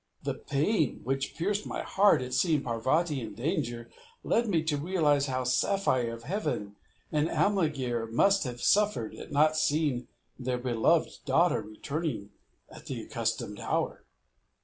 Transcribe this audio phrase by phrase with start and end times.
[0.23, 3.91] The pain which pierced my heart at seeing Parvati in danger
[4.23, 6.75] led me to realize how Saphire of Heaven
[7.11, 10.07] and Alemguir must have suffered at not seeing
[10.39, 12.31] their beloved daughter return
[12.67, 14.03] at the accustomed hour.